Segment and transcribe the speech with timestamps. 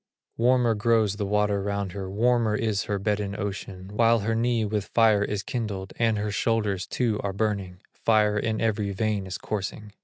[0.35, 4.65] Warmer grows the water round her, Warmer is her bed in ocean, While her knee
[4.65, 9.37] with fire is kindled, And her shoulders too are burning, Fire in every vein is
[9.37, 9.91] coursing.